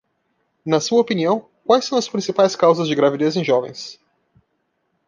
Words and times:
Na 0.65 0.79
sua 0.81 0.99
opinião, 0.99 1.47
quais 1.63 1.85
são 1.85 1.95
as 1.95 2.09
principais 2.09 2.55
causas 2.55 2.87
de 2.87 2.95
gravidez 2.95 3.35
em 3.35 3.43
jovens? 3.43 3.99